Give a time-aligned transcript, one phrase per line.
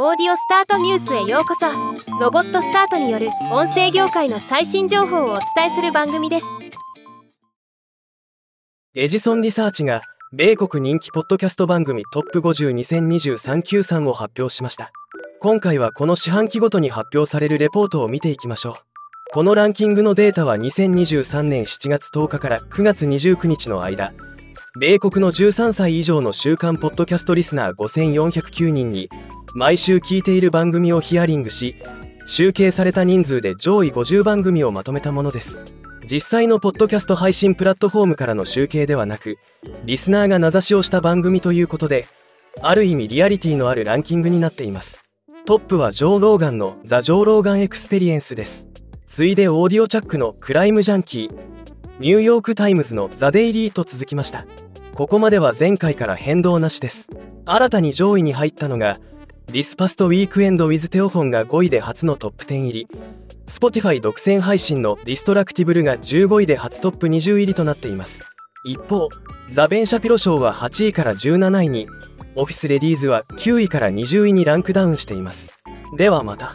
[0.00, 1.66] オーディオスタートニュースへようこそ。
[2.20, 6.46] ロボットスタートによる音声業界の最新情報をお伝えする番組です。
[8.94, 14.92] エジソンリサーチが米国人気ポッドキャスト番組トップ502023 q 3を発表しました。
[15.40, 18.74] 今回はこの四半期ごとに発表されるレポートを見ていきましょう。
[19.32, 24.12] このランキングのデータは2023年7月10日から9月29日の間。
[24.78, 29.10] 米国の13歳以上の週間ポッドキャストリスナー5409人に
[29.54, 31.76] 毎週聞いている番組をヒアリングし
[32.26, 35.62] 集計された人数で上位50番組をまとめたものです。
[36.10, 39.36] 実際のポッドキャスト配信プラットフォームからの集計ではなく
[39.84, 42.06] リスナーが名指しをした番組ということで
[42.62, 45.04] ある意味リアリティのあるランキングになっています。
[45.44, 48.68] トップはジョー・ローガンの The Joe Rogan Experience です。
[49.06, 51.38] 次いで audiochuck の Crime Junkie
[51.98, 54.46] ニューヨーク・タイムズの The Daily と続きました。
[54.94, 57.08] ここまでは前回から変動なしです。
[57.44, 58.98] 新たに上位に入ったのが
[59.48, 62.88] This Past Weekend with Theo Von が5位で初のトップ10入り。
[63.46, 68.26] Spotify 独占配信の Distractible が15位で初トップ20入りとなっています。
[68.66, 69.08] 一方
[69.50, 71.86] The Ben Shapiro Show は8位から17位に。
[72.34, 75.50] Office Ladies は9位から20位にランクダウンしています。
[75.96, 76.54] ではまた。